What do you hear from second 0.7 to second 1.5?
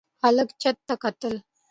ته کتل.